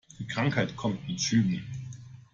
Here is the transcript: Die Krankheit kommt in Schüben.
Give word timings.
Die 0.17 0.25
Krankheit 0.25 0.75
kommt 0.75 1.07
in 1.07 1.15
Schüben. 1.19 1.63